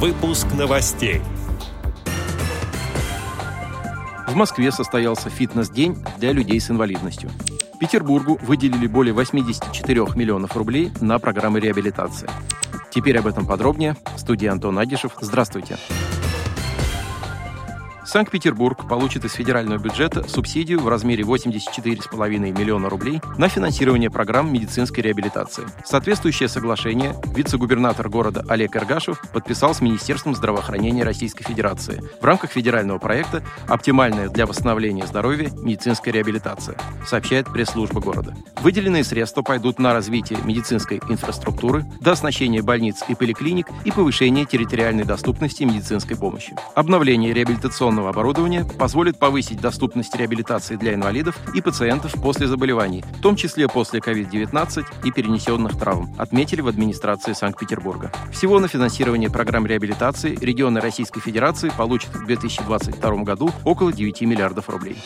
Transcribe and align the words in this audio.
Выпуск 0.00 0.46
новостей. 0.56 1.20
В 4.28 4.34
Москве 4.36 4.70
состоялся 4.70 5.28
фитнес-день 5.28 5.96
для 6.18 6.30
людей 6.30 6.60
с 6.60 6.70
инвалидностью. 6.70 7.30
Петербургу 7.80 8.38
выделили 8.42 8.86
более 8.86 9.12
84 9.12 10.06
миллионов 10.14 10.56
рублей 10.56 10.92
на 11.00 11.18
программы 11.18 11.58
реабилитации. 11.58 12.30
Теперь 12.92 13.18
об 13.18 13.26
этом 13.26 13.44
подробнее. 13.44 13.96
Студия 14.16 14.52
Антон 14.52 14.78
Агишев. 14.78 15.16
Здравствуйте. 15.20 15.76
Здравствуйте. 15.76 16.07
Санкт-Петербург 18.08 18.88
получит 18.88 19.26
из 19.26 19.34
федерального 19.34 19.78
бюджета 19.78 20.26
субсидию 20.26 20.80
в 20.80 20.88
размере 20.88 21.24
84,5 21.24 22.38
миллиона 22.58 22.88
рублей 22.88 23.20
на 23.36 23.50
финансирование 23.50 24.08
программ 24.08 24.50
медицинской 24.50 25.02
реабилитации. 25.02 25.64
Соответствующее 25.84 26.48
соглашение 26.48 27.14
вице-губернатор 27.36 28.08
города 28.08 28.42
Олег 28.48 28.76
Эргашев 28.76 29.20
подписал 29.34 29.74
с 29.74 29.82
Министерством 29.82 30.34
здравоохранения 30.34 31.04
Российской 31.04 31.44
Федерации 31.44 32.02
в 32.18 32.24
рамках 32.24 32.50
федерального 32.52 32.98
проекта 32.98 33.42
«Оптимальная 33.68 34.30
для 34.30 34.46
восстановления 34.46 35.06
здоровья 35.06 35.50
медицинская 35.62 36.14
реабилитация», 36.14 36.78
сообщает 37.06 37.52
пресс-служба 37.52 38.00
города. 38.00 38.34
Выделенные 38.62 39.04
средства 39.04 39.42
пойдут 39.42 39.78
на 39.78 39.92
развитие 39.92 40.38
медицинской 40.44 41.02
инфраструктуры, 41.10 41.84
до 42.00 42.12
оснащения 42.12 42.62
больниц 42.62 43.04
и 43.06 43.14
поликлиник 43.14 43.66
и 43.84 43.90
повышение 43.90 44.46
территориальной 44.46 45.04
доступности 45.04 45.64
медицинской 45.64 46.16
помощи. 46.16 46.56
Обновление 46.74 47.34
реабилитационного 47.34 47.97
инновационного 47.98 48.10
оборудования 48.10 48.64
позволит 48.64 49.18
повысить 49.18 49.60
доступность 49.60 50.14
реабилитации 50.16 50.76
для 50.76 50.94
инвалидов 50.94 51.36
и 51.54 51.60
пациентов 51.60 52.12
после 52.22 52.46
заболеваний, 52.46 53.04
в 53.18 53.20
том 53.20 53.36
числе 53.36 53.68
после 53.68 54.00
COVID-19 54.00 54.84
и 55.04 55.10
перенесенных 55.10 55.78
травм, 55.78 56.14
отметили 56.18 56.60
в 56.60 56.68
администрации 56.68 57.32
Санкт-Петербурга. 57.32 58.10
Всего 58.32 58.58
на 58.58 58.68
финансирование 58.68 59.30
программ 59.30 59.66
реабилитации 59.66 60.36
регионы 60.40 60.80
Российской 60.80 61.20
Федерации 61.20 61.70
получат 61.76 62.14
в 62.14 62.26
2022 62.26 63.24
году 63.24 63.50
около 63.64 63.92
9 63.92 64.22
миллиардов 64.22 64.68
рублей. 64.68 64.96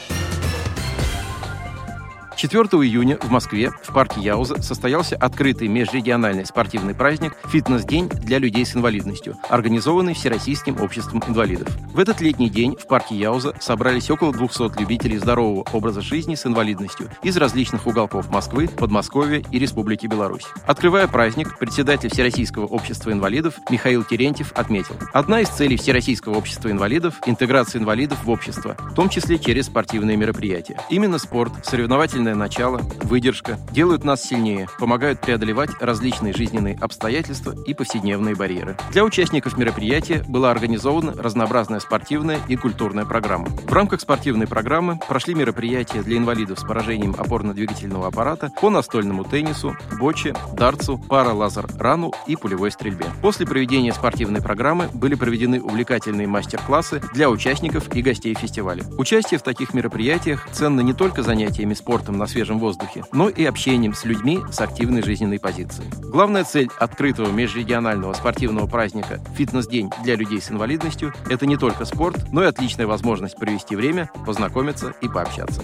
4 2.43 2.65
июня 2.83 3.19
в 3.19 3.31
Москве 3.31 3.71
в 3.85 3.93
парке 3.95 4.21
Яуза 4.21 4.61
состоялся 4.61 5.15
открытый 5.15 5.69
межрегиональный 5.69 6.45
спортивный 6.45 6.93
праздник 6.93 7.37
«Фитнес-день 7.45 8.09
для 8.09 8.39
людей 8.39 8.67
с 8.67 8.75
инвалидностью», 8.75 9.37
организованный 9.49 10.15
Всероссийским 10.15 10.81
обществом 10.81 11.23
инвалидов. 11.29 11.69
В 11.93 12.01
этот 12.01 12.21
летний 12.21 12.51
день 12.51 12.77
в 12.77 12.89
парке 12.89 13.15
Яуза 13.15 13.55
собрались 13.61 14.11
около 14.11 14.33
200 14.33 14.81
любителей 14.81 15.19
здорового 15.19 15.65
образа 15.73 16.01
жизни 16.01 16.35
с 16.35 16.45
инвалидностью 16.45 17.09
из 17.23 17.37
различных 17.37 17.87
уголков 17.87 18.29
Москвы, 18.29 18.67
Подмосковья 18.67 19.41
и 19.53 19.61
Республики 19.61 20.09
Беларусь. 20.09 20.47
Открывая 20.67 21.07
праздник, 21.07 21.57
председатель 21.61 22.11
Всероссийского 22.11 22.67
общества 22.67 23.13
инвалидов 23.13 23.55
Михаил 23.71 24.03
Терентьев 24.03 24.51
отметил, 24.55 24.97
одна 25.13 25.43
из 25.43 25.49
целей 25.49 25.77
Всероссийского 25.77 26.39
общества 26.39 26.73
инвалидов– 26.73 27.21
интеграция 27.27 27.81
инвалидов 27.81 28.19
в 28.25 28.31
общество, 28.31 28.77
в 28.81 28.95
том 28.95 29.09
числе 29.11 29.39
через 29.39 29.67
спортивные 29.67 30.17
мероприятия. 30.17 30.81
Именно 30.91 31.19
спорт, 31.19 31.53
соревновательная 31.63 32.32
Мужественное 32.33 32.49
начало, 32.49 32.81
выдержка 33.03 33.59
делают 33.73 34.05
нас 34.05 34.23
сильнее, 34.23 34.67
помогают 34.79 35.21
преодолевать 35.21 35.71
различные 35.81 36.33
жизненные 36.33 36.79
обстоятельства 36.81 37.55
и 37.67 37.75
повседневные 37.75 38.35
барьеры. 38.35 38.77
Для 38.91 39.05
участников 39.05 39.59
мероприятия 39.59 40.25
была 40.27 40.51
организована 40.51 41.13
разнообразная 41.13 41.81
спортивная 41.81 42.39
и 42.49 42.57
культурная 42.57 43.05
программа. 43.05 43.49
В 43.49 43.73
рамках 43.73 44.01
спортивной 44.01 44.47
программы 44.47 44.99
прошли 45.09 45.35
мероприятия 45.35 46.03
для 46.03 46.17
инвалидов 46.17 46.59
с 46.59 46.63
поражением 46.63 47.15
опорно-двигательного 47.19 48.07
аппарата 48.07 48.51
по 48.61 48.71
настольному 48.71 49.25
теннису, 49.25 49.77
боче, 49.99 50.35
дартсу, 50.55 50.99
пара-лазер-рану 50.99 52.13
и 52.27 52.37
пулевой 52.37 52.71
стрельбе. 52.71 53.07
После 53.21 53.47
проведения 53.47 53.93
спортивной 53.93 54.41
программы 54.41 54.89
были 54.95 55.17
проведены 55.17 55.61
увлекательные 55.61 56.27
мастер-классы 56.27 57.03
для 57.13 57.29
участников 57.29 57.95
и 57.95 58.01
гостей 58.01 58.35
фестиваля. 58.35 58.85
Участие 58.97 59.39
в 59.39 59.43
таких 59.43 59.75
мероприятиях 59.75 60.49
ценно 60.53 60.81
не 60.81 60.95
только 60.95 61.23
занятиями 61.23 61.75
спортом 61.75 62.22
на 62.23 62.29
свежем 62.29 62.61
воздухе, 62.61 63.03
но 63.13 63.29
и 63.29 63.45
общением 63.45 63.95
с 63.95 64.05
людьми 64.05 64.41
с 64.53 64.61
активной 64.61 65.03
жизненной 65.03 65.41
позицией. 65.41 65.91
Главная 66.01 66.45
цель 66.45 66.71
открытого 66.79 67.29
межрегионального 67.33 68.13
спортивного 68.13 68.69
праздника 68.69 69.21
«Фитнес-день 69.37 69.91
для 70.05 70.15
людей 70.15 70.41
с 70.41 70.49
инвалидностью»— 70.49 71.13
это 71.29 71.47
не 71.47 71.57
только 71.57 71.85
спорт, 71.85 72.33
но 72.33 72.45
и 72.45 72.47
отличная 72.47 72.87
возможность 72.87 73.37
провести 73.37 73.75
время, 73.75 74.09
познакомиться 74.25 74.95
и 75.01 75.09
пообщаться. 75.09 75.63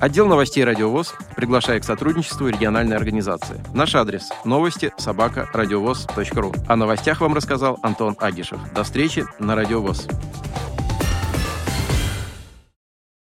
Отдел 0.00 0.26
новостей 0.26 0.64
«Радиовоз» 0.64 1.14
приглашает 1.36 1.84
к 1.84 1.86
сотрудничеству 1.86 2.48
региональной 2.48 2.96
организации. 2.96 3.62
Наш 3.72 3.94
адрес– 3.94 4.30
новости 4.44 4.92
собака 4.98 5.48
радиовоз.ру. 5.52 6.52
О 6.66 6.76
новостях 6.76 7.20
вам 7.20 7.34
рассказал 7.34 7.78
Антон 7.82 8.16
Агишев. 8.18 8.58
До 8.74 8.82
встречи 8.82 9.24
на 9.38 9.54
«Радиовоз». 9.54 10.08